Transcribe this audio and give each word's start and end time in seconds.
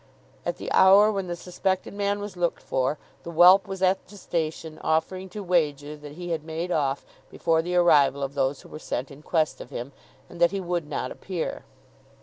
At 0.47 0.57
the 0.57 0.71
hour 0.71 1.11
when 1.11 1.27
the 1.27 1.35
suspected 1.35 1.93
man 1.93 2.19
was 2.21 2.35
looked 2.35 2.63
for, 2.63 2.97
the 3.21 3.29
whelp 3.29 3.67
was 3.67 3.83
at 3.83 4.07
the 4.07 4.17
station; 4.17 4.79
offering 4.83 5.29
to 5.29 5.43
wager 5.43 5.95
that 5.95 6.13
he 6.13 6.31
had 6.31 6.43
made 6.43 6.71
off 6.71 7.05
before 7.29 7.61
the 7.61 7.75
arrival 7.75 8.23
of 8.23 8.33
those 8.33 8.61
who 8.61 8.69
were 8.69 8.79
sent 8.79 9.11
in 9.11 9.21
quest 9.21 9.61
of 9.61 9.69
him, 9.69 9.91
and 10.27 10.41
that 10.41 10.49
he 10.49 10.59
would 10.59 10.89
not 10.89 11.11
appear. 11.11 11.65